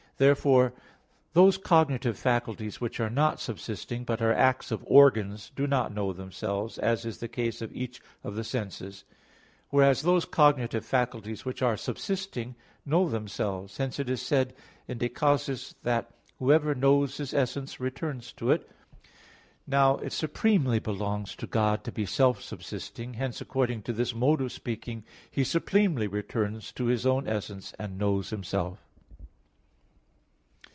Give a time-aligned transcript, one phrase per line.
[0.17, 0.73] Therefore
[1.33, 5.91] those cognitive faculties which are not subsisting, but are the acts of organs, do not
[5.91, 9.03] know themselves, as in the case of each of the senses;
[9.71, 12.53] whereas those cognitive faculties which are subsisting,
[12.85, 14.53] know themselves; hence it is said
[14.87, 18.69] in De Causis that, "whoever knows his essence returns to it."
[19.65, 23.15] Now it supremely belongs to God to be self subsisting.
[23.15, 27.97] Hence according to this mode of speaking, He supremely returns to His own essence, and
[27.97, 28.77] knows Himself.